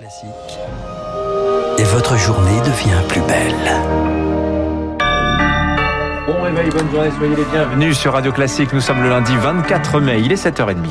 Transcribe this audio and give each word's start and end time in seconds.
Classique. 0.00 0.30
Et 1.76 1.82
votre 1.82 2.16
journée 2.16 2.58
devient 2.60 3.02
plus 3.06 3.20
belle. 3.20 3.52
Bon 6.26 6.42
réveil, 6.42 6.70
bonne 6.70 6.90
journée, 6.90 7.10
soyez 7.18 7.36
les 7.36 7.44
bienvenus 7.44 7.98
sur 7.98 8.14
Radio 8.14 8.32
Classique. 8.32 8.72
Nous 8.72 8.80
sommes 8.80 9.02
le 9.02 9.10
lundi 9.10 9.36
24 9.36 10.00
mai, 10.00 10.22
il 10.24 10.32
est 10.32 10.42
7h30.– 10.42 10.76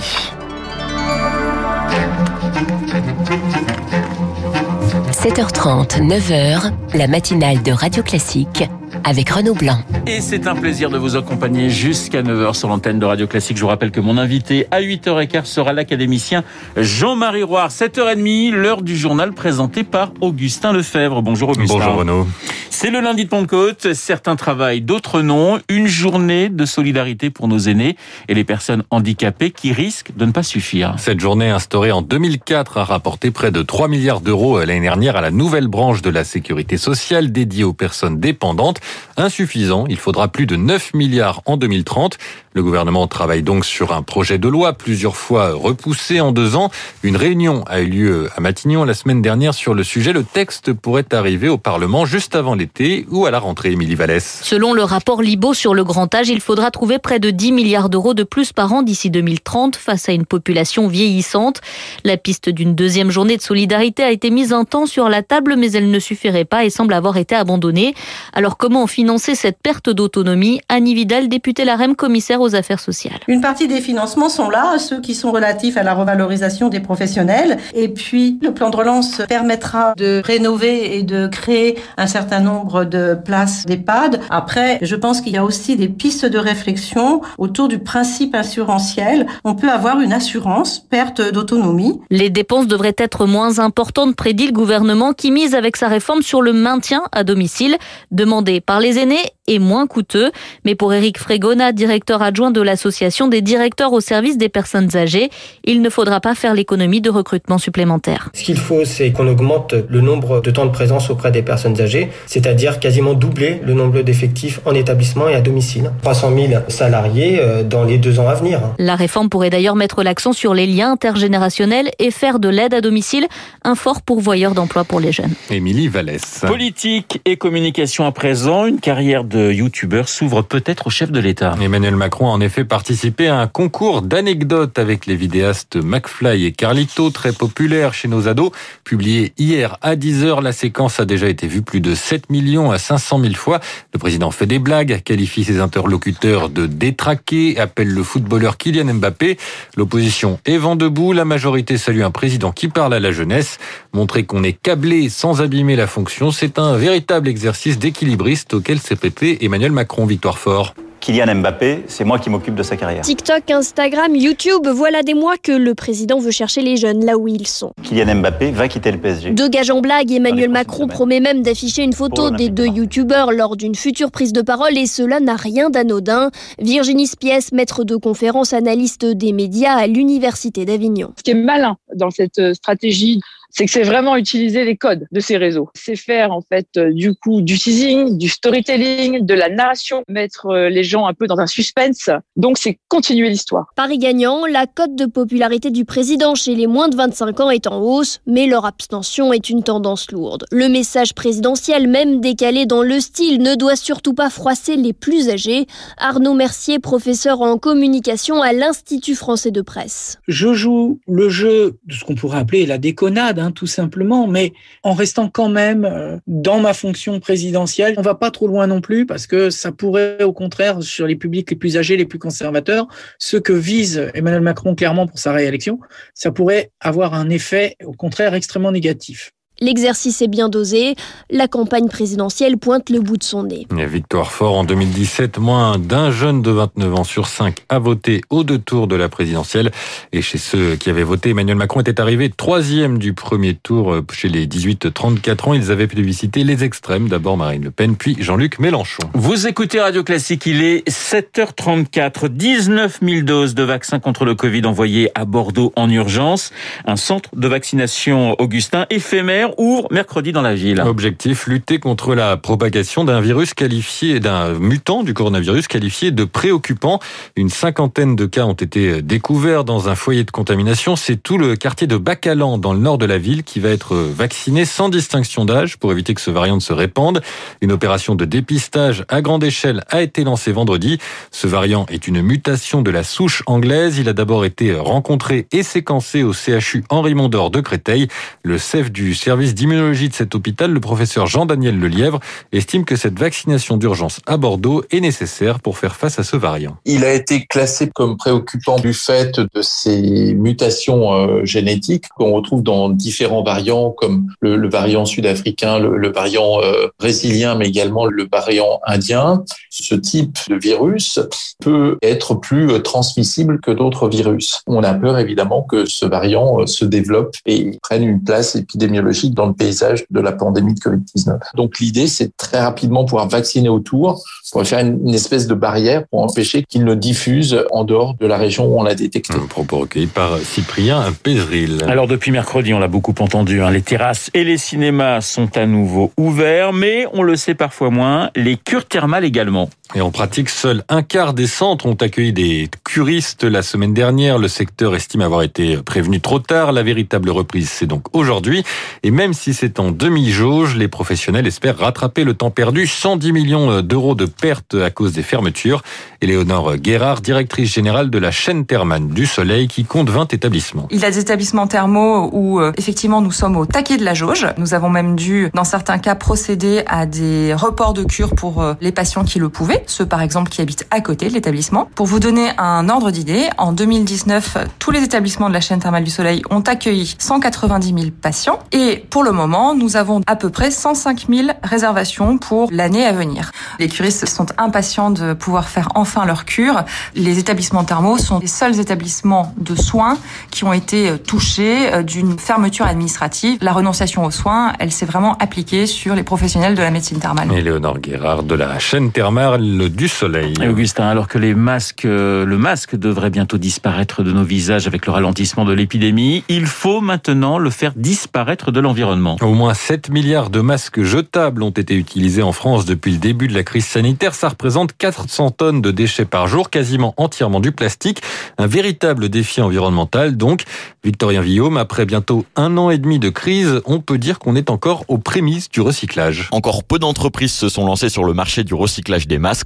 7h30, 5.12 6.07
9h, 6.07 6.71
la 6.94 7.07
matinale 7.07 7.64
de 7.64 7.71
Radio 7.71 8.04
Classique 8.04 8.70
avec 9.04 9.30
Renaud 9.30 9.54
Blanc. 9.54 9.80
Et 10.08 10.22
c'est 10.22 10.48
un 10.48 10.55
plaisir 10.55 10.90
de 10.90 10.98
vous 10.98 11.16
accompagner 11.16 11.70
jusqu'à 11.70 12.22
9h 12.22 12.54
sur 12.54 12.68
l'antenne 12.68 13.00
de 13.00 13.05
Radio 13.05 13.28
Classique. 13.28 13.58
Je 13.58 13.62
vous 13.62 13.68
rappelle 13.68 13.92
que 13.92 14.00
mon 14.00 14.18
invité 14.18 14.68
à 14.72 14.82
8h15 14.82 15.46
sera 15.46 15.73
l'académicien 15.73 16.44
Jean-Marie 16.78 17.44
Roire. 17.44 17.70
7h30, 17.70 18.52
l'heure 18.52 18.82
du 18.82 18.98
journal 18.98 19.34
présenté 19.34 19.84
par 19.84 20.12
Augustin 20.22 20.73
Lefebvre. 20.73 21.22
Bonjour 21.22 21.49
Augustin. 21.49 21.76
Bonjour 21.76 21.96
Renaud. 21.96 22.27
C'est 22.70 22.91
le 22.91 23.02
lundi 23.02 23.26
de 23.26 23.30
Pentecôte, 23.30 23.94
certains 23.94 24.36
travaillent, 24.36 24.82
d'autres 24.82 25.21
non. 25.21 25.60
Une 25.70 25.88
journée 25.88 26.49
de 26.49 26.66
solidarité 26.66 27.30
pour 27.30 27.48
nos 27.48 27.58
aînés 27.58 27.98
et 28.27 28.34
les 28.34 28.44
personnes 28.44 28.84
handicapées 28.90 29.52
qui 29.52 29.74
risquent 29.74 30.16
de 30.16 30.26
ne 30.26 30.32
pas 30.32 30.44
suffire. 30.44 30.94
Cette 30.98 31.20
journée 31.20 31.49
instaurée 31.49 31.91
en 31.91 32.02
2004 32.02 32.77
a 32.77 32.84
rapporté 32.85 33.32
près 33.32 33.52
de 33.52 33.62
3 33.62 33.88
milliards 33.88 34.21
d'euros 34.21 34.60
l'année 34.60 34.80
dernière 34.80 35.16
à 35.16 35.21
la 35.21 35.32
nouvelle 35.32 35.68
branche 35.68 36.02
de 36.02 36.10
la 36.10 36.24
sécurité 36.24 36.77
sociale 36.77 37.32
dédiée 37.32 37.63
aux 37.63 37.74
personnes 37.74 38.20
dépendantes. 38.20 38.79
Insuffisant, 39.18 39.86
il 39.88 39.98
faudra 39.98 40.28
plus 40.28 40.46
de 40.46 40.56
9 40.56 40.94
milliards 40.94 41.42
en 41.46 41.58
2030. 41.58 42.18
Le 42.59 42.63
gouvernement 42.63 43.08
travaille 43.08 43.41
donc 43.41 43.63
sur 43.63 43.94
un 43.94 44.02
projet 44.02 44.38
de 44.38 44.49
loi 44.49 44.73
plusieurs 44.73 45.16
fois 45.16 45.54
repoussé 45.54 46.20
en 46.20 46.34
deux 46.34 46.58
ans. 46.58 46.72
Une 47.04 47.16
réunion 47.16 47.63
a 47.68 47.80
eu 47.80 47.85
lieu 47.85 48.30
à 48.35 48.41
Matignon 48.41 48.84
la 48.84 48.94
semaine 48.94 49.22
dernière 49.22 49.54
sur 49.54 49.73
le 49.73 49.82
sujet. 49.82 50.12
Le 50.12 50.26
texte 50.26 50.73
pourrait 50.73 51.05
arriver 51.13 51.48
au 51.48 51.58
Parlement 51.58 52.05
juste 52.05 52.35
avant 52.35 52.55
l'été 52.55 53.05
ou 53.12 53.26
à 53.26 53.32
la 53.32 53.40
rentrée, 53.40 53.71
Émilie 53.71 53.96
Vallès. 53.96 54.41
Selon 54.43 54.74
le 54.74 54.84
rapport 54.84 55.21
Libo 55.21 55.54
sur 55.54 55.74
le 55.74 55.85
grand 55.85 56.13
âge, 56.13 56.27
il 56.27 56.41
faudra 56.41 56.70
trouver 56.70 56.99
près 56.99 57.21
de 57.21 57.30
10 57.30 57.54
milliards 57.54 57.87
d'euros 57.87 58.13
de 58.13 58.24
plus 58.24 58.52
par 58.52 58.74
an 58.74 58.82
d'ici 58.82 59.10
2030 59.10 59.77
face 59.77 60.10
à 60.10 60.12
une 60.12 60.26
population 60.26 60.90
vieillissante. 60.90 61.62
La 62.04 62.18
piste 62.18 62.49
d'une 62.49 62.76
deuxième 62.76 63.10
journée 63.10 63.37
de 63.37 63.41
solidarité 63.41 64.03
a 64.03 64.12
été 64.12 64.31
mise 64.31 64.52
un 64.52 64.66
temps 64.66 64.85
sur 64.85 65.07
la 65.07 65.24
table, 65.24 65.56
mais 65.57 65.72
elle 65.72 65.91
ne 65.91 66.00
suffirait 66.00 66.44
pas 66.44 66.66
et 66.66 66.69
semble 66.69 66.94
avoir 66.94 67.16
été 67.16 67.35
abandonnée. 67.35 67.96
Alors 68.34 68.57
comment 68.57 68.85
financer 68.85 69.34
cette 69.35 69.59
perte 69.63 69.90
d'autonomie? 69.90 70.59
Annie 70.68 70.94
Vidal, 70.94 71.30
députée 71.30 71.63
LAREM, 71.63 71.96
commissaire 71.96 72.41
aux 72.41 72.49
affaires 72.56 72.80
sociales. 72.80 73.19
Une 73.28 73.42
partie 73.42 73.68
des 73.68 73.81
financements 73.81 74.30
sont 74.30 74.50
là, 74.50 74.78
ceux 74.80 75.02
qui 75.02 75.16
sont 75.16 75.31
relatifs 75.31 75.78
à 75.78 75.84
la 75.84 75.94
revalorisation 75.94 76.69
des 76.69 76.80
professionnels. 76.80 77.58
Et 77.74 77.90
puis, 77.90 78.40
le 78.42 78.53
plan 78.53 78.69
de 78.69 78.75
relance 78.75 79.22
permettra 79.28 79.94
de 79.97 80.22
rénover 80.24 80.97
et 80.97 81.03
de 81.03 81.28
créer 81.28 81.78
un 81.97 82.08
certain 82.08 82.40
nombre 82.40 82.86
de 82.86 83.18
places 83.24 83.66
d'EHPAD. 83.66 84.22
Après, 84.30 84.80
je 84.81 84.96
pense 84.96 85.22
qu'il 85.22 85.34
y 85.34 85.38
a 85.38 85.44
aussi 85.44 85.75
des 85.75 85.88
pistes 85.88 86.25
de 86.25 86.38
réflexion 86.38 87.22
autour 87.38 87.68
du 87.68 87.80
principe 87.80 88.36
assurantiel. 88.36 89.28
On 89.44 89.56
peut 89.56 89.70
avoir 89.70 90.00
une 90.00 90.14
assurance 90.14 90.80
perte 90.80 91.22
d'autonomie. 91.22 92.00
Les 92.09 92.30
dépenses 92.30 92.68
devraient 92.68 92.96
être 92.97 93.25
moins 93.25 93.59
importantes, 93.59 94.16
prédit 94.16 94.47
le 94.47 94.53
gouvernement 94.53 95.14
qui 95.14 95.31
mise 95.31 95.56
avec 95.56 95.78
sa 95.78 95.88
réforme 95.88 96.22
sur 96.22 96.42
le 96.42 96.53
maintien 96.53 97.03
à 97.12 97.24
domicile, 97.24 97.78
demandé 98.12 98.62
par 98.62 98.80
les 98.80 99.00
aînés 99.00 99.24
et 99.50 99.59
moins 99.59 99.88
coûteux. 99.88 100.31
Mais 100.64 100.75
pour 100.75 100.94
Éric 100.94 101.18
Frégona, 101.18 101.74
directeur 101.74 102.22
adjoint 102.22 102.52
de 102.52 102.62
l'association 102.62 103.28
des 103.28 103.42
directeurs 103.42 103.92
au 103.92 104.00
service 104.00 104.38
des 104.38 104.47
personnes 104.47 104.96
âgées, 104.96 105.30
il 105.66 105.81
ne 105.81 105.90
faudra 105.90 106.22
pas 106.22 106.36
faire 106.36 106.53
l'économie 106.53 107.02
de 107.02 107.09
recrutement 107.09 107.58
supplémentaire. 107.58 108.30
Ce 108.34 108.44
qu'il 108.44 108.58
faut, 108.58 108.86
c'est 108.86 109.12
qu'on 109.12 109.28
augmente 109.28 109.74
le 109.90 110.02
nombre 110.02 110.42
de 110.42 110.52
temps 110.52 110.66
de 110.66 110.72
présence 110.72 111.09
auprès 111.09 111.31
des 111.31 111.42
personnes 111.42 111.81
âgées, 111.81 112.09
c'est-à-dire 112.28 112.80
quasiment 112.80 113.14
doubler 113.14 113.59
le 113.66 113.74
nombre 113.74 114.02
d'effectifs 114.02 114.62
en 114.66 114.74
établissement 114.75 115.28
et 115.28 115.36
à 115.36 115.42
domicile. 115.42 115.92
300 116.03 116.31
000 116.36 116.62
salariés 116.68 117.40
euh, 117.42 117.64
dans 117.64 117.84
les 117.84 117.98
deux 117.98 118.20
ans 118.20 118.28
à 118.28 118.36
venir. 118.36 118.62
La 118.78 118.96
réforme 118.96 119.30
pourrait 119.30 119.50
d'ailleurs 119.50 119.76
mettre 119.76 120.04
l'accent 120.04 120.32
sur 120.32 120.54
les 120.54 120.68
liens 120.68 120.92
intergénérationnels 120.92 121.90
et 121.98 122.12
faire 122.12 122.40
de 122.40 122.50
l'aide 122.50 122.76
à 122.76 122.82
domicile 122.82 123.28
un 123.64 123.76
fort 123.76 124.04
pourvoyeur 124.04 124.54
d'emploi 124.54 124.84
pour 124.84 125.00
les 125.00 125.12
jeunes. 125.12 125.34
Émilie 125.50 125.88
Vallès. 125.88 126.44
Politique 126.46 127.22
et 127.26 127.36
communication 127.36 128.06
à 128.06 128.12
présent, 128.12 128.66
une 128.66 128.80
carrière 128.80 129.24
de 129.24 129.39
youtubeur 129.40 130.10
s'ouvre 130.10 130.42
peut-être 130.42 130.88
au 130.88 130.90
chef 130.90 131.12
de 131.12 131.20
l'État. 131.20 131.56
Emmanuel 131.62 131.96
Macron 131.96 132.28
a 132.28 132.32
en 132.32 132.42
effet 132.42 132.64
participé 132.64 133.28
à 133.28 133.40
un 133.40 133.48
concours 133.48 134.02
d'anecdotes 134.02 134.78
avec 134.80 135.06
les 135.06 135.16
vidéastes 135.16 135.76
McFly 135.76 136.46
et 136.46 136.52
Carlito, 136.52 137.10
très 137.10 137.32
populaire 137.32 137.94
chez 137.94 138.08
nos 138.08 138.28
ados. 138.28 138.52
Publié 138.84 139.34
hier 139.38 139.78
à 139.82 139.96
10h, 139.96 140.42
la 140.42 140.52
séquence 140.52 141.00
a 141.00 141.06
déjà 141.06 141.28
été 141.28 141.48
vue 141.48 141.62
plus 141.62 141.82
de 141.82 141.96
7 141.96 142.30
millions 142.30 142.72
à 142.72 142.78
500 142.78 143.22
000 143.22 143.34
fois. 143.36 143.60
Le 143.94 144.00
président 144.00 144.32
fait 144.32 144.46
des 144.46 144.60
blagues, 144.60 145.02
qualifie 145.04 145.44
ses 145.44 145.60
interlocuteurs 145.60 146.50
de 146.50 146.66
détraqués, 146.66 147.60
appelle 147.60 147.90
le 147.90 148.04
footballeur 148.04 148.58
Kylian 148.58 148.94
Mbappé. 148.96 149.38
L'opposition 149.78 150.40
est 150.46 150.58
vent 150.58 150.76
debout, 150.76 151.14
la 151.14 151.26
majorité 151.26 151.78
salue 151.78 152.02
un 152.02 152.12
président 152.12 152.52
qui 152.52 152.68
parle 152.68 152.94
à 152.94 153.00
la 153.00 153.12
jeunesse. 153.12 153.58
Montrer 153.94 154.24
qu'on 154.24 154.44
est 154.44 154.54
câblé 154.54 155.10
sans 155.10 155.42
abîmer 155.42 155.76
la 155.76 155.88
fonction, 155.88 156.32
c'est 156.32 156.58
un 156.58 156.76
véritable 156.76 157.28
exercice 157.28 157.78
d'équilibriste 157.78 158.54
auquel 158.54 158.80
s'est 158.80 158.96
prêté 158.96 159.28
Emmanuel 159.41 159.72
Macron, 159.72 160.06
victoire 160.06 160.38
fort. 160.38 160.73
Kylian 161.00 161.35
Mbappé, 161.35 161.84
c'est 161.88 162.03
moi 162.03 162.19
qui 162.19 162.29
m'occupe 162.29 162.56
de 162.56 162.63
sa 162.63 162.75
carrière. 162.75 163.01
TikTok, 163.03 163.50
Instagram, 163.50 164.16
YouTube, 164.16 164.67
voilà 164.67 165.01
des 165.01 165.13
mois 165.13 165.38
que 165.38 165.51
le 165.51 165.73
président 165.73 166.19
veut 166.19 166.31
chercher 166.31 166.62
les 166.62 166.75
jeunes 166.75 167.06
là 167.06 167.17
où 167.17 167.28
ils 167.28 167.47
sont. 167.47 167.72
Kylian 167.84 168.16
Mbappé 168.16 168.51
va 168.51 168.67
quitter 168.67 168.91
le 168.91 168.97
PSG. 168.97 169.31
De 169.31 169.47
gage 169.47 169.72
en 169.72 169.79
blague, 169.79 170.12
Emmanuel 170.12 170.50
Macron 170.50 170.88
promet 170.88 171.22
même 171.22 171.41
d'afficher 171.41 171.84
une 171.84 171.94
photo 171.94 172.31
des 172.31 172.50
deux 172.50 172.67
youtubeurs 172.67 173.31
lors 173.31 173.56
d'une 173.56 173.75
future 173.75 174.12
prise 174.12 174.34
de 174.34 174.41
parole 174.41 174.78
et 174.78 174.88
cela 174.88 175.19
n'a 175.19 175.35
rien 175.35 175.69
d'anodin. 175.69 176.31
Virginie 176.59 177.07
Spies, 177.07 177.47
maître 177.53 177.84
de 177.85 177.96
conférence, 177.96 178.51
analyste 178.51 179.06
des 179.06 179.31
médias 179.31 179.75
à 179.75 179.88
l'Université 179.88 180.66
d'Avignon. 180.66 181.13
Ce 181.17 181.23
qui 181.23 181.31
est 181.31 181.35
malin 181.35 181.78
dans 181.96 182.11
cette 182.11 182.53
stratégie 182.53 183.22
c'est 183.50 183.66
que 183.66 183.72
c'est 183.72 183.84
vraiment 183.84 184.16
utiliser 184.16 184.64
les 184.64 184.78
codes 184.78 185.08
de 185.12 185.20
ces 185.20 185.38
réseaux. 185.38 185.70
C'est 185.74 185.96
faire 185.96 186.32
en 186.32 186.42
fait 186.42 186.68
euh, 186.78 186.94
du 186.94 187.16
coup 187.16 187.42
du 187.42 187.58
teasing, 187.58 188.18
du 188.18 188.30
storytelling, 188.30 189.26
de 189.26 189.34
la 189.34 189.50
narration, 189.50 190.04
mettre 190.08 190.48
euh, 190.48 190.70
les 190.70 190.84
gens 190.84 191.08
un 191.08 191.14
peu 191.14 191.28
dans 191.28 191.40
un 191.40 191.48
suspense. 191.48 192.09
Donc 192.36 192.58
c'est 192.58 192.80
continuer 192.88 193.30
l'histoire. 193.30 193.68
Paris 193.76 193.98
gagnant, 193.98 194.46
la 194.46 194.68
cote 194.68 194.96
de 194.96 195.06
popularité 195.06 195.72
du 195.72 195.86
président 195.86 196.36
chez 196.36 196.56
les 196.56 196.68
moins 196.68 196.90
de 196.90 196.96
25 196.96 197.40
ans 197.40 197.50
est 197.50 197.68
en 197.68 197.82
hausse, 197.82 198.20
mais 198.28 198.48
leur 198.48 198.66
abstention 198.66 199.34
est 199.34 199.50
une 199.50 199.64
tendance 199.64 200.12
lourde. 200.12 200.46
Le 200.52 200.70
message 200.70 201.14
présidentiel, 201.14 201.88
même 201.88 202.22
décalé 202.22 202.66
dans 202.66 202.84
le 202.84 203.00
style, 203.00 203.42
ne 203.42 203.56
doit 203.56 203.76
surtout 203.76 204.14
pas 204.14 204.30
froisser 204.30 204.76
les 204.76 204.94
plus 204.94 205.30
âgés. 205.30 205.66
Arnaud 205.98 206.34
Mercier, 206.34 206.80
professeur 206.80 207.42
en 207.42 207.58
communication 207.58 208.42
à 208.42 208.54
l'Institut 208.54 209.16
français 209.16 209.52
de 209.52 209.62
presse. 209.62 210.20
Je 210.28 210.54
joue 210.54 211.00
le 211.08 211.30
jeu 211.30 211.80
de 211.86 211.94
ce 211.94 212.04
qu'on 212.04 212.16
pourrait 212.16 212.40
appeler 212.40 212.66
la 212.66 212.78
déconnade 212.78 213.39
Hein, 213.40 213.52
tout 213.52 213.68
simplement, 213.68 214.28
mais 214.28 214.54
en 214.84 214.94
restant 214.94 215.30
quand 215.30 215.50
même 215.50 215.86
euh, 215.86 216.18
dans 216.28 216.60
ma 216.60 216.74
fonction 216.74 217.20
présidentielle. 217.20 217.96
On 217.98 218.02
va 218.02 218.16
pas 218.16 218.32
trop 218.32 218.48
loin 218.48 218.68
non 218.68 218.82
plus 218.82 219.06
parce 219.06 219.28
que 219.28 219.50
ça 219.50 219.72
pourrait, 219.72 220.24
au 220.24 220.34
contraire, 220.34 220.84
sur 220.84 221.08
les 221.08 221.16
publics 221.16 221.50
les 221.50 221.56
plus 221.56 221.78
âgés, 221.78 221.98
les 221.98 222.06
plus 222.06 222.20
conservateurs, 222.20 222.88
ce 223.18 223.38
que 223.38 223.54
vise 223.54 224.10
Emmanuel 224.14 224.42
Macron 224.42 224.76
clairement 224.76 225.08
pour 225.08 225.20
sa 225.20 225.32
réélection, 225.32 225.80
ça 226.14 226.32
pourrait 226.32 226.72
avoir 226.80 227.14
un 227.14 227.30
effet, 227.30 227.76
au 227.84 227.94
contraire, 227.94 228.34
extrêmement 228.34 228.72
négatif. 228.72 229.32
L'exercice 229.62 230.22
est 230.22 230.28
bien 230.28 230.50
dosé. 230.50 230.96
La 231.30 231.47
campagne 231.47 231.88
présidentielle 231.88 232.58
pointe 232.58 232.90
le 232.90 233.00
bout 233.00 233.18
de 233.18 233.24
son 233.24 233.44
nez. 233.44 233.68
victoire 233.72 234.31
fort 234.31 234.58
en 234.58 234.64
2017. 234.64 235.38
Moins 235.40 235.78
d'un 235.78 236.12
jeune 236.12 236.42
de 236.42 236.52
29 236.52 236.96
ans 236.96 237.03
sur 237.03 237.28
5 237.28 237.58
a 237.70 237.80
voté 237.80 238.22
aux 238.30 238.44
deux 238.44 238.59
tours 238.59 238.88
de 238.88 238.96
la 238.96 239.09
présidentielle. 239.09 239.72
Et 240.12 240.22
chez 240.22 240.38
ceux 240.38 240.75
qui 240.75 240.90
avaient 240.90 241.03
voté, 241.03 241.31
Emmanuel 241.31 241.58
Macron 241.58 241.81
était 241.81 242.00
arrivé 242.00 242.30
troisième 242.30 242.97
du 242.97 243.14
premier 243.14 243.53
tour 243.53 243.96
chez 244.12 244.30
les 244.30 244.47
18-34 244.47 245.50
ans. 245.50 245.53
Ils 245.53 245.72
avaient 245.72 245.88
plébiscité 245.88 246.44
les 246.44 246.64
extrêmes. 246.64 247.09
D'abord 247.09 247.38
Marine 247.38 247.64
Le 247.64 247.72
Pen, 247.72 247.96
puis 247.96 248.16
Jean-Luc 248.20 248.59
Mélenchon. 248.59 249.03
Vous 249.14 249.47
écoutez 249.47 249.79
Radio 249.79 250.03
Classique. 250.03 250.46
Il 250.46 250.64
est 250.64 250.88
7h34. 250.90 252.28
19 252.29 253.00
000 253.02 253.22
doses 253.22 253.56
de 253.56 253.64
vaccins 253.64 254.00
contre 254.00 254.26
le 254.26 254.35
Covid 254.35 254.66
envoyées 254.66 255.11
à 255.16 255.26
Bordeaux 255.26 255.73
en 255.76 255.90
urgence. 255.90 256.51
Un 256.85 256.95
centre 256.95 257.29
de 257.35 257.47
vaccination 257.47 258.35
Augustin 258.39 258.85
éphémère 258.89 259.48
ouvrent 259.57 259.87
mercredi 259.91 260.31
dans 260.31 260.41
la 260.41 260.55
ville. 260.55 260.81
Objectif, 260.81 261.47
lutter 261.47 261.79
contre 261.79 262.15
la 262.15 262.37
propagation 262.37 263.03
d'un 263.03 263.21
virus 263.21 263.53
qualifié, 263.53 264.19
d'un 264.19 264.53
mutant 264.53 265.03
du 265.03 265.13
coronavirus 265.13 265.67
qualifié 265.67 266.11
de 266.11 266.23
préoccupant. 266.23 266.99
Une 267.35 267.49
cinquantaine 267.49 268.15
de 268.15 268.25
cas 268.25 268.45
ont 268.45 268.53
été 268.53 269.01
découverts 269.01 269.63
dans 269.63 269.89
un 269.89 269.95
foyer 269.95 270.23
de 270.23 270.31
contamination. 270.31 270.95
C'est 270.95 271.17
tout 271.17 271.37
le 271.37 271.55
quartier 271.55 271.87
de 271.87 271.97
Bacalan, 271.97 272.57
dans 272.57 272.73
le 272.73 272.79
nord 272.79 272.97
de 272.97 273.05
la 273.05 273.17
ville, 273.17 273.43
qui 273.43 273.59
va 273.59 273.69
être 273.69 273.95
vacciné 273.95 274.65
sans 274.65 274.89
distinction 274.89 275.45
d'âge 275.45 275.77
pour 275.77 275.91
éviter 275.91 276.13
que 276.13 276.21
ce 276.21 276.31
variant 276.31 276.55
ne 276.55 276.61
se 276.61 276.73
répande. 276.73 277.21
Une 277.61 277.71
opération 277.71 278.15
de 278.15 278.25
dépistage 278.25 279.05
à 279.09 279.21
grande 279.21 279.43
échelle 279.43 279.83
a 279.89 280.01
été 280.01 280.23
lancée 280.23 280.51
vendredi. 280.51 280.97
Ce 281.31 281.47
variant 281.47 281.85
est 281.89 282.07
une 282.07 282.21
mutation 282.21 282.81
de 282.81 282.91
la 282.91 283.03
souche 283.03 283.43
anglaise. 283.45 283.97
Il 283.97 284.09
a 284.09 284.13
d'abord 284.13 284.45
été 284.45 284.75
rencontré 284.75 285.47
et 285.51 285.63
séquencé 285.63 286.23
au 286.23 286.33
CHU 286.33 286.83
Henri 286.89 287.13
Mondor 287.13 287.51
de 287.51 287.61
Créteil. 287.61 288.07
Le 288.43 288.57
chef 288.57 288.91
du 288.91 289.13
service 289.13 289.38
d'immunologie 289.47 290.09
de 290.09 290.13
cet 290.13 290.36
hôpital, 290.36 290.71
le 290.71 290.80
professeur 290.80 291.27
Jean-Daniel 291.27 291.80
Lelièvre, 291.80 292.19
estime 292.51 292.86
que 292.86 292.95
cette 292.95 293.18
vaccination 293.18 293.77
d'urgence 293.77 294.19
à 294.25 294.38
Bordeaux 294.38 294.83
est 294.91 295.00
nécessaire 295.00 295.59
pour 295.59 295.77
faire 295.77 295.95
face 295.95 296.19
à 296.19 296.24
ce 296.24 296.36
variant. 296.36 296.77
Il 296.86 297.03
a 297.06 297.13
été 297.13 297.45
classé 297.45 297.89
comme 297.94 298.18
préoccupant 298.18 298.77
du 298.77 298.94
fait 298.94 299.39
de 299.39 299.62
ces 299.62 300.33
mutations 300.33 301.13
euh, 301.13 301.45
génétiques 301.45 302.06
qu'on 302.09 302.31
retrouve 302.31 302.63
dans 302.63 302.89
différents 302.89 303.44
variants 303.44 303.91
comme 303.91 304.27
le, 304.41 304.69
variant 304.69 305.06
sud-africain, 305.06 305.80
le, 305.80 306.12
variant 306.12 306.62
euh, 306.62 306.88
brésilien, 307.00 307.56
mais 307.56 307.68
également 307.68 308.06
le 308.06 308.27
variant 308.31 308.80
indien. 308.85 309.44
Ce 309.69 309.95
type 309.95 310.38
de 310.50 310.56
virus 310.56 311.19
peut 311.59 311.97
être 312.01 312.35
plus 312.35 312.71
euh, 312.71 312.80
transmissible 312.80 313.59
que 313.62 313.71
d'autres 313.71 314.09
virus. 314.09 314.62
On 314.68 314.83
a 314.83 314.94
peur 314.94 315.18
évidemment 315.18 315.63
que 315.63 315.85
ce 315.85 316.06
variant 316.06 316.65
se 316.68 316.85
développe 316.85 317.35
et 317.45 317.77
prenne 317.81 318.03
une 318.03 318.24
place 318.24 318.56
épidémiologique 318.56 319.28
dans 319.33 319.47
le 319.47 319.53
paysage 319.53 320.05
de 320.09 320.19
la 320.19 320.31
pandémie 320.31 320.73
de 320.73 320.79
Covid-19. 320.79 321.39
Donc 321.55 321.79
l'idée, 321.79 322.07
c'est 322.07 322.35
très 322.37 322.59
rapidement 322.59 323.05
pouvoir 323.05 323.27
vacciner 323.27 323.69
autour 323.69 324.23
pour 324.51 324.65
faire 324.65 324.79
une, 324.79 325.13
espèce 325.13 325.47
de 325.47 325.53
barrière 325.53 326.07
pour 326.07 326.23
empêcher 326.23 326.63
qu'il 326.63 326.83
ne 326.83 326.95
diffuse 326.95 327.65
en 327.71 327.83
dehors 327.83 328.15
de 328.15 328.25
la 328.25 328.37
région 328.37 328.65
où 328.65 328.79
on 328.79 328.83
l'a 328.83 328.95
détecté. 328.95 329.33
Un 329.33 329.47
propos 329.47 329.79
recueilli 329.79 330.07
par 330.07 330.37
Cyprien 330.39 331.03
Pézril. 331.23 331.83
Alors 331.87 332.07
depuis 332.07 332.31
mercredi, 332.31 332.73
on 332.73 332.79
l'a 332.79 332.87
beaucoup 332.87 333.15
entendu, 333.19 333.61
hein, 333.61 333.71
les 333.71 333.81
terrasses 333.81 334.29
et 334.33 334.43
les 334.43 334.57
cinémas 334.57 335.21
sont 335.21 335.57
à 335.57 335.65
nouveau 335.65 336.11
ouverts, 336.17 336.73
mais 336.73 337.05
on 337.13 337.23
le 337.23 337.35
sait 337.35 337.55
parfois 337.55 337.89
moins, 337.89 338.29
les 338.35 338.57
cures 338.57 338.85
thermales 338.85 339.25
également. 339.25 339.69
Et 339.95 340.01
en 340.01 340.12
pratique, 340.12 340.50
seul 340.50 340.83
un 340.88 341.01
quart 341.01 341.33
des 341.33 341.47
centres 341.47 341.88
ont 341.88 341.95
accueilli 341.95 342.31
des 342.31 342.69
curistes 342.83 343.44
la 343.44 343.63
semaine 343.63 343.95
dernière. 343.95 344.38
Le 344.38 344.47
secteur 344.47 344.94
estime 344.94 345.21
avoir 345.21 345.41
été 345.41 345.77
prévenu 345.77 346.21
trop 346.21 346.38
tard. 346.38 346.74
La 346.74 346.83
véritable 346.83 347.31
reprise, 347.31 347.71
c'est 347.71 347.88
donc 347.88 348.03
aujourd'hui. 348.13 348.63
Et 349.01 349.09
même 349.09 349.33
si 349.33 349.56
c'est 349.56 349.80
en 349.80 349.89
demi-jauge, 349.89 350.75
les 350.75 350.88
professionnels 350.88 351.47
espèrent 351.47 351.80
rattraper 351.80 352.24
le 352.24 352.36
temps 352.36 352.51
perdu. 352.51 352.86
110 352.86 353.31
millions 353.31 353.81
d'euros 353.81 354.13
de 354.13 354.27
pertes 354.27 354.75
à 354.75 354.91
cause 354.91 355.13
des 355.13 355.24
fermetures. 355.24 355.81
Éléonore 356.21 356.77
Guérard, 356.77 357.21
directrice 357.21 357.74
générale 357.74 358.12
de 358.12 358.19
la 358.19 358.30
chaîne 358.30 358.68
Thermane 358.68 359.07
du 359.07 359.25
Soleil, 359.25 359.68
qui 359.68 359.85
compte 359.85 360.12
20 360.12 360.33
établissements. 360.33 360.88
Il 360.92 361.00
y 361.00 361.06
a 361.06 361.09
des 361.09 361.18
établissements 361.18 361.65
thermaux 361.65 362.30
où, 362.31 362.59
euh, 362.59 362.71
effectivement, 362.77 363.21
nous 363.21 363.31
sommes 363.31 363.57
au 363.57 363.65
taquet 363.65 363.97
de 363.97 364.06
la 364.06 364.13
jauge. 364.13 364.45
Nous 364.57 364.75
avons 364.75 364.89
même 364.89 365.15
dû, 365.15 365.50
dans 365.56 365.63
certains 365.63 365.97
cas, 365.97 366.13
procéder 366.13 366.83
à 366.85 367.07
des 367.07 367.56
reports 367.56 367.94
de 367.94 368.03
cure 368.03 368.35
pour 368.35 368.62
euh, 368.62 368.75
les 368.81 368.92
patients 368.92 369.24
qui 369.24 369.39
le 369.39 369.50
pouvaient 369.50 369.78
ceux 369.87 370.05
par 370.05 370.21
exemple 370.21 370.49
qui 370.49 370.61
habitent 370.61 370.87
à 370.91 371.01
côté 371.01 371.29
de 371.29 371.33
l'établissement. 371.33 371.89
Pour 371.95 372.05
vous 372.05 372.19
donner 372.19 372.49
un 372.57 372.89
ordre 372.89 373.11
d'idée, 373.11 373.49
en 373.57 373.71
2019, 373.71 374.57
tous 374.79 374.91
les 374.91 375.03
établissements 375.03 375.49
de 375.49 375.53
la 375.53 375.61
chaîne 375.61 375.79
thermale 375.79 376.03
du 376.03 376.11
Soleil 376.11 376.41
ont 376.49 376.61
accueilli 376.61 377.15
190 377.17 377.87
000 377.87 378.11
patients 378.21 378.59
et 378.71 379.03
pour 379.09 379.23
le 379.23 379.31
moment, 379.31 379.75
nous 379.75 379.95
avons 379.95 380.21
à 380.27 380.35
peu 380.35 380.49
près 380.49 380.71
105 380.71 381.27
000 381.29 381.47
réservations 381.63 382.37
pour 382.37 382.69
l'année 382.71 383.05
à 383.05 383.11
venir. 383.11 383.51
Les 383.79 383.87
curistes 383.87 384.27
sont 384.27 384.47
impatients 384.57 385.11
de 385.11 385.33
pouvoir 385.33 385.69
faire 385.69 385.89
enfin 385.95 386.25
leur 386.25 386.45
cure. 386.45 386.83
Les 387.15 387.39
établissements 387.39 387.83
thermaux 387.83 388.17
sont 388.17 388.39
les 388.39 388.47
seuls 388.47 388.79
établissements 388.79 389.53
de 389.57 389.75
soins 389.75 390.17
qui 390.51 390.63
ont 390.63 390.73
été 390.73 391.17
touchés 391.19 391.93
euh, 391.93 392.03
d'une 392.03 392.37
fermeture 392.37 392.85
administrative. 392.85 393.57
La 393.61 393.73
renonciation 393.73 394.25
aux 394.25 394.31
soins, 394.31 394.73
elle 394.79 394.91
s'est 394.91 395.05
vraiment 395.05 395.35
appliquée 395.37 395.85
sur 395.85 396.15
les 396.15 396.23
professionnels 396.23 396.75
de 396.75 396.81
la 396.81 396.91
médecine 396.91 397.19
thermale. 397.19 397.51
Éléonore 397.51 397.99
Guérard 397.99 398.43
de 398.43 398.55
la 398.55 398.79
chaîne 398.79 399.11
thermale 399.11 399.69
du 399.77 400.07
soleil. 400.07 400.54
Augustin, 400.68 401.07
alors 401.07 401.27
que 401.27 401.38
les 401.38 401.54
masques, 401.54 402.06
euh, 402.06 402.45
le 402.45 402.57
masque 402.57 402.95
devrait 402.95 403.30
bientôt 403.30 403.57
disparaître 403.57 404.24
de 404.24 404.31
nos 404.31 404.44
visages 404.44 404.88
avec 404.88 405.06
le 405.06 405.12
ralentissement 405.12 405.66
de 405.66 405.74
l'épidémie, 405.74 406.44
il 406.50 406.66
faut 406.66 407.01
maintenant 407.01 407.57
le 407.57 407.69
faire 407.69 407.94
disparaître 407.95 408.71
de 408.71 408.80
l'environnement. 408.80 409.38
Au 409.42 409.54
moins 409.54 409.74
7 409.74 410.10
milliards 410.10 410.50
de 410.50 410.62
masques 410.62 411.04
jetables 411.04 411.63
ont 411.63 411.69
été 411.69 411.95
utilisés 411.95 412.42
en 412.42 412.51
France 412.51 412.86
depuis 412.86 413.12
le 413.12 413.18
début 413.18 413.48
de 413.48 413.54
la 413.54 413.63
crise 413.63 413.86
sanitaire. 413.86 414.33
Ça 414.33 414.50
représente 414.50 414.98
400 414.98 415.51
tonnes 415.51 415.81
de 415.81 415.92
déchets 415.92 416.25
par 416.25 416.48
jour, 416.48 416.69
quasiment 416.69 417.13
entièrement 417.18 417.60
du 417.60 417.71
plastique. 417.71 418.21
Un 418.57 418.68
véritable 418.68 419.30
défi 419.30 419.62
environnemental. 419.62 420.36
Donc, 420.38 420.63
Victorien 421.04 421.42
Villaume, 421.42 421.77
après 421.77 422.06
bientôt 422.06 422.45
un 422.56 422.77
an 422.77 422.89
et 422.89 422.98
demi 422.98 423.19
de 423.19 423.30
crise, 423.30 423.81
on 423.86 424.00
peut 424.00 424.18
dire 424.18 424.39
qu'on 424.39 424.56
est 424.56 424.69
encore 424.69 425.06
aux 425.07 425.18
prémices 425.18 425.69
du 425.69 425.81
recyclage. 425.81 426.50
Encore 426.51 426.83
peu 426.83 427.00
d'entreprises 427.00 427.54
se 427.54 427.69
sont 427.69 427.86
lancées 427.86 428.10
sur 428.10 428.24
le 428.24 428.33
marché 428.33 428.63
du 428.63 428.74
recyclage 428.74 429.27
des 429.27 429.38
masques 429.38 429.58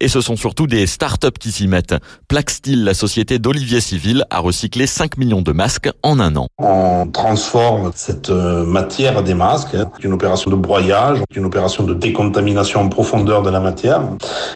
et 0.00 0.08
ce 0.08 0.20
sont 0.20 0.36
surtout 0.36 0.66
des 0.66 0.86
start-up 0.86 1.38
qui 1.38 1.52
s'y 1.52 1.66
mettent. 1.66 1.94
Plaxtil, 2.28 2.84
la 2.84 2.94
société 2.94 3.38
d'Olivier 3.38 3.80
Civil, 3.80 4.24
a 4.30 4.38
recyclé 4.38 4.86
5 4.86 5.16
millions 5.16 5.42
de 5.42 5.52
masques 5.52 5.90
en 6.02 6.20
un 6.20 6.36
an. 6.36 6.48
On 6.58 7.06
transforme 7.06 7.92
cette 7.94 8.30
euh, 8.30 8.64
matière 8.64 9.22
des 9.22 9.34
masques, 9.34 9.74
hein, 9.74 9.90
une 10.02 10.12
opération 10.12 10.50
de 10.50 10.56
broyage, 10.56 11.18
une 11.34 11.44
opération 11.44 11.84
de 11.84 11.94
décontamination 11.94 12.80
en 12.80 12.88
profondeur 12.88 13.42
de 13.42 13.50
la 13.50 13.60
matière. 13.60 14.02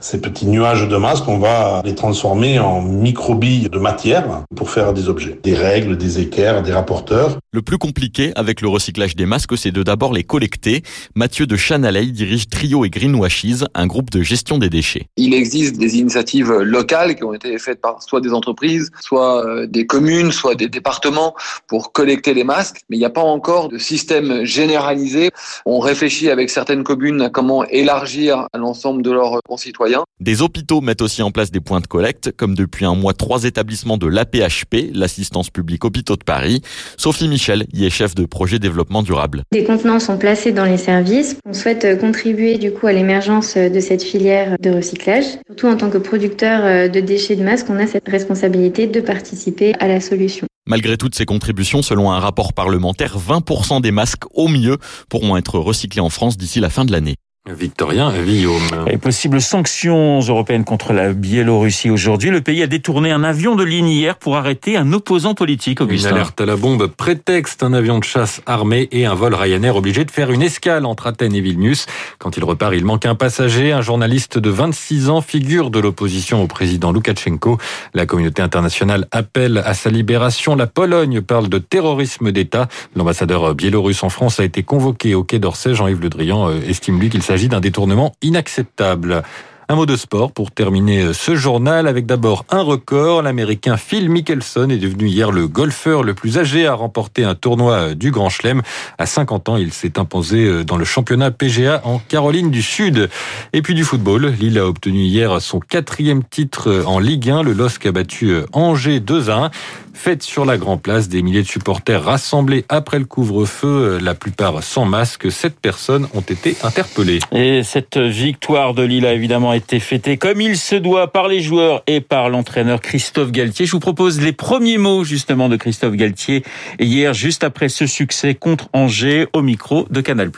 Ces 0.01 0.21
petits 0.21 0.47
nuages 0.47 0.89
de 0.89 0.97
masques, 0.97 1.29
on 1.29 1.39
va 1.39 1.83
les 1.85 1.95
transformer 1.95 2.59
en 2.59 2.83
microbilles 2.83 3.69
de 3.71 3.79
matière 3.79 4.45
pour 4.55 4.71
faire 4.71 4.93
des 4.93 5.09
objets, 5.09 5.39
des 5.43 5.55
règles, 5.55 5.97
des 5.97 6.21
équerres, 6.21 6.63
des 6.63 6.73
rapporteurs. 6.73 7.39
Le 7.53 7.63
plus 7.63 7.79
compliqué 7.79 8.33
avec 8.37 8.61
le 8.61 8.69
recyclage 8.69 9.17
des 9.17 9.27
masques, 9.27 9.57
c'est 9.57 9.71
de 9.71 9.83
d'abord 9.83 10.13
les 10.13 10.25
collecter. 10.25 10.83
Mathieu 11.15 11.47
de 11.47 11.57
Chanalay 11.57 12.07
dirige 12.07 12.49
Trio 12.49 12.85
et 12.85 12.91
Greenwashes, 12.91 13.65
un 13.75 13.87
groupe 13.87 14.11
de 14.11 14.23
gestion 14.23 14.59
des 14.59 14.71
déchets. 14.71 14.84
Il 15.17 15.35
existe 15.35 15.77
des 15.79 15.99
initiatives 15.99 16.53
locales 16.53 17.15
qui 17.17 17.25
ont 17.25 17.35
été 17.35 17.59
faites 17.59 17.81
par 17.81 18.03
soit 18.03 18.21
des 18.21 18.33
entreprises, 18.33 18.91
soit 19.01 19.45
euh, 19.45 19.67
des 19.67 19.87
communes, 19.87 20.33
soit 20.33 20.55
des 20.55 20.69
départements 20.69 21.35
pour 21.67 21.93
collecter 21.93 22.35
les 22.35 22.45
masques, 22.45 22.81
mais 22.89 22.97
il 22.97 23.01
n'y 23.01 23.05
a 23.05 23.11
pas 23.11 23.23
encore 23.23 23.69
de 23.69 23.79
système 23.79 24.45
généralisé. 24.45 25.31
On 25.67 25.79
réfléchit 25.79 26.31
avec 26.31 26.51
certaines 26.51 26.85
communes 26.85 27.23
à 27.23 27.31
comment 27.31 27.65
élargir 27.65 28.49
à 28.53 28.59
l'ensemble 28.59 29.03
de 29.03 29.11
leurs 29.11 29.41
concitoyens. 29.47 30.05
Des 30.21 30.43
hôpitaux 30.43 30.81
mettent 30.81 31.03
aussi 31.03 31.23
en 31.23 31.31
place 31.31 31.51
des 31.51 31.61
points 31.61 31.81
de 31.81 31.87
collecte, 31.87 32.33
comme 32.37 32.55
depuis 32.55 32.85
un 32.85 32.95
mois 32.95 33.15
trois 33.15 33.45
établissements 33.45 33.99
de 33.99 34.07
l'APHP, 34.07 34.91
l'assistance 34.95 35.51
publique 35.51 35.85
hôpitaux 35.85 36.17
de 36.17 36.25
Paris. 36.25 36.63
Sophie 36.97 37.29
Michel 37.29 37.67
y 37.73 37.85
est 37.85 37.91
chef 37.91 38.15
de 38.15 38.25
projet 38.27 38.59
développement 38.59 39.03
durable. 39.03 39.43
Des 39.53 39.65
contenants 39.65 40.01
sont 40.01 40.19
placés 40.19 40.53
dans 40.53 40.65
les 40.65 40.77
services. 40.77 41.37
On 41.45 41.53
souhaite 41.53 42.01
contribuer 42.01 42.59
du 42.59 42.73
coup 42.73 42.87
à 42.87 42.93
l'émergence 42.93 43.57
de 43.57 43.81
cette 43.81 44.03
filière 44.03 44.57
de 44.61 44.74
recyclage. 44.75 45.25
Surtout 45.47 45.67
en 45.67 45.77
tant 45.77 45.91
que 45.91 45.99
producteur 45.99 46.65
euh, 46.65 46.89
de 46.89 47.01
déchets 47.01 47.37
de 47.37 47.45
masque, 47.45 47.67
on 47.71 47.79
a 47.79 47.87
cette 47.87 48.09
responsabilité 48.09 48.87
de 48.87 49.01
participer 49.01 49.75
à 49.81 49.89
la 49.89 50.01
solution. 50.01 50.47
Malgré 50.67 50.97
toutes 50.97 51.15
ces 51.15 51.27
contributions, 51.27 51.83
selon 51.83 52.11
un 52.11 52.21
rapport 52.21 52.55
parlementaire, 52.55 53.19
20% 53.19 53.83
des 53.83 53.91
masques 53.91 54.25
au 54.33 54.49
mieux 54.49 54.79
pourront 55.11 55.37
être 55.37 55.59
recyclés 55.59 56.01
en 56.01 56.09
France 56.09 56.39
d'ici 56.39 56.61
la 56.61 56.71
fin 56.71 56.85
de 56.85 56.93
l'année. 56.93 57.17
Victorien 57.47 58.09
Villaume. 58.09 58.87
Et 58.91 58.97
possibles 58.97 59.39
sanctions 59.43 60.19
européennes 60.21 60.65
contre 60.65 60.95
la 60.95 61.13
Biélorussie 61.13 61.91
aujourd'hui. 61.91 62.31
Le 62.31 62.41
pays 62.41 62.63
a 62.63 62.67
détourné 62.67 63.11
un 63.11 63.23
avion 63.23 63.55
de 63.55 63.63
ligne 63.63 63.89
hier 63.89 64.17
pour 64.17 64.37
arrêter 64.37 64.79
un 64.79 64.95
opposant 64.95 65.35
politique, 65.35 65.83
Augustin. 65.83 66.09
Une 66.09 66.15
alerte 66.15 66.41
à 66.41 66.47
la 66.47 66.57
bombe 66.57 66.87
prétexte 66.87 67.63
un 67.63 67.75
avion 67.75 67.99
de 67.99 68.05
chasse 68.05 68.41
armé 68.47 68.89
et 68.93 69.05
un 69.05 69.15
vol 69.15 69.35
Ryanair 69.35 69.77
obligé 69.77 70.07
de 70.07 70.11
faire 70.11 70.31
une 70.31 70.41
escale 70.41 70.87
entre 70.87 71.07
Athènes 71.07 71.35
et 71.35 71.43
Vilnius. 71.43 71.85
Quand 72.19 72.35
il 72.39 72.45
repart, 72.45 72.73
il 72.75 72.87
manque 72.87 73.05
un 73.05 73.15
passager. 73.15 73.73
Un 73.73 73.83
journaliste 73.83 74.39
de 74.39 74.49
26 74.49 75.11
ans, 75.11 75.21
figure 75.21 75.71
de 75.71 75.81
l'opposition 75.81 76.43
au 76.43 76.47
président 76.47 76.93
Loukachenko. 76.93 77.59
La 77.93 78.07
communauté 78.07 78.41
internationale 78.41 79.07
appelle 79.11 79.59
à 79.67 79.75
sa 79.75 79.91
libération. 79.91 80.57
La 80.57 80.67
Pologne 80.67 81.21
parle 81.21 81.51
de 81.51 81.59
terrorisme 81.59 82.33
d'État. 82.33 82.69
L'ambassadeur 82.97 83.55
biélorusse 83.55 84.03
en 84.03 84.09
France 84.09 84.41
a 84.41 84.45
été 84.45 84.63
convoqué 84.63 85.15
au 85.15 85.25
Quai 85.25 85.39
d'Orsay. 85.39 85.75
Jean-Yves 85.75 86.01
Le 86.01 86.09
Drian 86.09 86.49
euh, 86.49 86.61
estime 86.67 86.99
lui 86.99 87.11
qu'il 87.11 87.23
s'agit 87.23 87.34
s'agit 87.35 87.49
d'un 87.49 87.59
détournement 87.59 88.15
inacceptable. 88.23 89.25
Un 89.69 89.75
mot 89.75 89.87
de 89.87 89.97
sport 89.97 90.31
pour 90.31 90.53
terminer 90.53 91.13
ce 91.13 91.35
journal 91.35 91.89
avec 91.89 92.07
d'abord 92.07 92.45
un 92.49 92.63
record. 92.63 93.23
L'américain 93.23 93.77
Phil 93.77 94.09
Mickelson 94.09 94.69
est 94.69 94.79
devenu 94.79 95.09
hier 95.09 95.33
le 95.33 95.49
golfeur 95.49 96.05
le 96.05 96.15
plus 96.15 96.39
âgé 96.39 96.69
à 96.69 96.75
remporter 96.75 97.25
un 97.25 97.35
tournoi 97.35 97.95
du 97.95 98.13
Grand 98.13 98.29
Chelem. 98.29 98.63
À 98.99 99.07
50 99.07 99.49
ans, 99.49 99.57
il 99.57 99.73
s'est 99.73 99.99
imposé 99.99 100.63
dans 100.63 100.77
le 100.77 100.85
championnat 100.85 101.33
PGA 101.33 101.81
en 101.83 101.99
Caroline 101.99 102.53
du 102.53 102.63
Sud. 102.63 103.11
Et 103.53 103.63
puis 103.63 103.75
du 103.75 103.83
football, 103.83 104.27
Lille 104.27 104.61
a 104.61 104.67
obtenu 104.69 105.01
hier 105.01 105.41
son 105.41 105.59
quatrième 105.59 106.23
titre 106.23 106.85
en 106.87 107.01
Ligue 107.01 107.31
1. 107.31 107.43
Le 107.43 107.53
LOSC 107.53 107.87
a 107.87 107.91
battu 107.91 108.37
Angers 108.53 109.01
2 109.01 109.29
à 109.29 109.47
1. 109.47 109.51
Fête 109.95 110.23
sur 110.23 110.45
la 110.45 110.59
Grand 110.59 110.77
Place, 110.77 111.09
des 111.09 111.23
milliers 111.23 111.43
de 111.43 111.49
supporters 111.49 112.03
rassemblés 112.03 112.65
après 112.69 112.99
le 112.99 113.05
couvre-feu, 113.05 113.99
la 114.03 114.15
plupart 114.15 114.63
sans 114.63 114.85
masque. 114.85 115.31
Sept 115.31 115.59
personnes 115.59 116.09
ont 116.15 116.21
été 116.21 116.57
interpellées. 116.63 117.21
Et 117.33 117.63
cette 117.63 117.97
victoire 117.97 118.75
de 118.75 118.83
Lille 118.83 119.07
a 119.07 119.13
évidemment 119.13 119.53
été 119.53 119.81
fêtée 119.81 120.17
comme 120.17 120.41
il 120.41 120.57
se 120.57 120.75
doit 120.75 121.13
par 121.13 121.29
les 121.29 121.41
joueurs 121.41 121.83
et 121.87 122.01
par 122.01 122.29
l'entraîneur 122.29 122.81
Christophe 122.81 123.31
Galtier. 123.31 123.67
Je 123.67 123.73
vous 123.73 123.81
propose 123.81 124.21
les 124.21 124.33
premiers 124.33 124.79
mots 124.79 125.05
justement 125.05 125.49
de 125.49 125.57
Christophe 125.57 125.95
Galtier 125.95 126.43
hier, 126.81 127.15
juste 127.15 127.45
après 127.45 127.69
ce 127.69 127.87
succès 127.87 128.35
contre 128.35 128.69
Angers, 128.73 129.27
au 129.33 129.43
micro 129.43 129.87
de 129.91 130.01
Canal+. 130.01 130.31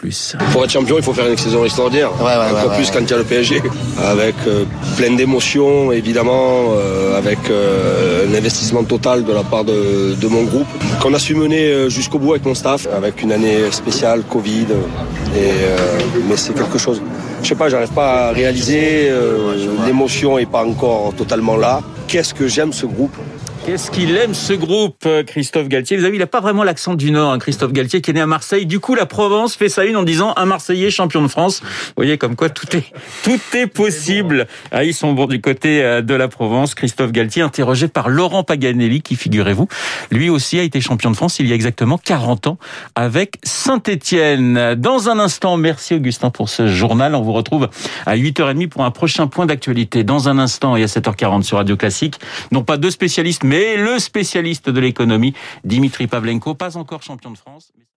Pour 0.53 0.65
être 0.65 0.71
champion, 0.71 0.97
il 0.99 1.03
faut 1.03 1.15
faire 1.15 1.29
une 1.29 1.37
saison 1.37 1.65
extraordinaire. 1.65 2.11
Ouais, 2.21 2.27
ouais, 2.27 2.51
Encore 2.51 2.71
ouais, 2.71 2.77
plus 2.77 2.91
quand 2.91 3.01
il 3.01 3.11
y 3.11 3.15
a 3.15 3.19
le 3.19 3.25
PSG, 3.25 3.63
avec 4.03 4.35
euh, 4.47 4.65
plein 4.97 5.15
d'émotions, 5.15 5.93
évidemment, 5.93 6.75
euh, 6.77 7.17
avec 7.17 7.39
euh, 7.51 8.29
un 8.29 8.35
investissement 8.35 8.85
total 8.85 9.25
de 9.25 9.33
la 9.33 9.43
part 9.47 9.65
de, 9.65 10.15
de 10.15 10.29
mon 10.29 10.45
groupe, 10.45 10.67
qu'on 11.01 11.15
a 11.15 11.19
su 11.19 11.35
mener 11.35 11.69
euh, 11.69 11.89
jusqu'au 11.89 12.19
bout 12.19 12.33
avec 12.33 12.45
mon 12.45 12.55
staff, 12.55 12.87
avec 12.95 13.23
une 13.23 13.33
année 13.33 13.71
spéciale, 13.71 14.23
Covid, 14.29 14.67
et, 15.35 15.39
euh, 15.39 15.77
mais 16.29 16.37
c'est 16.37 16.55
quelque 16.55 16.79
chose. 16.79 17.01
Je 17.43 17.49
sais 17.49 17.55
pas, 17.55 17.69
j'arrive 17.69 17.93
pas 17.93 18.29
à 18.29 18.33
réaliser, 18.33 19.09
euh, 19.09 19.55
l'émotion 19.87 20.39
est 20.39 20.51
pas 20.51 20.65
encore 20.65 21.15
totalement 21.17 21.57
là. 21.57 21.81
Qu'est-ce 22.09 22.35
que 22.35 22.47
j'aime 22.49 22.73
ce 22.73 22.87
groupe? 22.87 23.17
Qu'est-ce 23.67 23.91
qu'il 23.91 24.17
aime 24.17 24.33
ce 24.33 24.53
groupe, 24.53 25.09
Christophe 25.27 25.67
Galtier? 25.67 25.97
Vous 25.97 26.05
avez, 26.05 26.15
il 26.15 26.21
n'a 26.21 26.29
pas 26.29 26.41
vraiment 26.41 26.63
l'accent 26.63 26.95
du 26.95 27.11
Nord, 27.11 27.33
hein, 27.33 27.41
Christophe 27.41 27.73
Galtier, 27.73 28.01
qui 28.01 28.13
est 28.13 28.15
né 28.15 28.21
à 28.21 28.27
Marseille. 28.27 28.65
Du 28.65 28.79
coup, 28.79 28.95
la 28.95 29.07
Provence 29.07 29.57
fait 29.57 29.69
sa 29.69 29.85
une 29.85 29.97
en 29.97 30.05
disant 30.05 30.35
un 30.37 30.45
Marseillais 30.45 30.93
champion 30.93 31.21
de 31.21 31.27
France. 31.27 31.63
Vous 31.63 31.93
voyez 31.97 32.17
comme 32.17 32.37
quoi 32.37 32.49
tout 32.49 32.77
est 32.77 32.85
tout 33.25 33.41
est 33.57 33.67
possible. 33.67 34.47
Ah, 34.71 34.85
ils 34.85 34.95
sont 34.95 35.15
bons 35.15 35.27
du 35.27 35.41
côté 35.41 35.83
euh, 35.83 36.01
de 36.01 36.15
la 36.15 36.29
Provence. 36.29 36.77
Christophe 36.77 37.11
Galtier, 37.11 37.43
interrogé 37.43 37.89
par 37.89 38.09
Laurent 38.09 38.45
Paganelli, 38.45 39.03
qui 39.03 39.17
figurez-vous, 39.17 39.67
lui 40.13 40.31
aussi 40.31 40.61
a 40.61 40.63
été 40.63 40.81
champion 40.81 41.11
de 41.11 41.17
France 41.17 41.41
il 41.41 41.49
y 41.49 41.53
a 41.53 41.57
exactement 41.57 41.99
40 41.99 42.47
ans 42.47 42.59
avec 42.95 43.39
Saint-Étienne. 43.43 44.77
Dans 44.77 45.09
un 45.09 45.19
instant, 45.19 45.57
merci 45.57 45.95
Augustin 45.95 46.31
pour 46.31 46.51
ce 46.51 46.69
journal. 46.69 47.17
On 47.17 47.23
vous 47.23 47.33
retrouve 47.33 47.69
à 48.07 48.17
8h30 48.17 48.69
pour 48.69 48.85
un 48.85 48.93
prochain 48.93 49.27
point 49.27 49.47
d'actualité. 49.47 50.05
Dans 50.05 50.29
un 50.29 50.39
instant 50.39 50.77
et 50.77 50.85
à 50.85 50.87
7h40 50.87 51.43
sur 51.43 51.57
Radio 51.57 51.77
Classique, 51.77 52.21
non 52.53 52.63
pas 52.63 52.77
deux 52.77 52.93
spécialistes, 52.93 53.43
mais 53.43 53.56
et 53.57 53.77
le 53.77 53.99
spécialiste 53.99 54.69
de 54.69 54.81
l'économie, 54.81 55.33
Dimitri 55.65 56.07
Pavlenko, 56.07 56.55
pas 56.55 56.77
encore 56.77 57.03
champion 57.03 57.31
de 57.31 57.39
France. 57.39 57.73